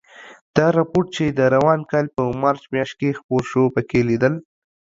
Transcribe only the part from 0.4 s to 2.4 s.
دا رپوټ چې د روان کال په